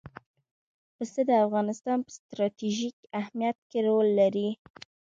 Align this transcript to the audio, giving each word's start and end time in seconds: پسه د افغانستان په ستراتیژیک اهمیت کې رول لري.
پسه 0.95 1.21
د 1.29 1.31
افغانستان 1.45 1.97
په 2.05 2.09
ستراتیژیک 2.17 2.97
اهمیت 3.19 3.57
کې 3.69 3.79
رول 3.87 4.07
لري. 4.19 4.49